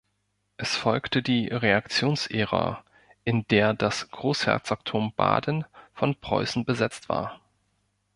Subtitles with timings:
[0.57, 2.83] Es folgte die Reaktionsära,
[3.23, 7.39] in der das Großherzogtum Baden von Preußen besetzt war.